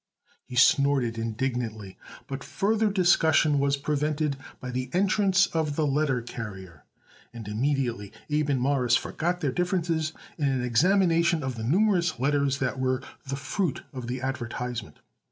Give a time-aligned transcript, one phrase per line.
[0.45, 1.95] He snorted indignantly,
[2.25, 6.85] but further discussion was prevented by the entrance of the letter carrier,
[7.31, 12.57] and immediately Abe and Morris forgot their differences in an examination of the numerous letters
[12.57, 14.97] that were the fruit of the advertisement.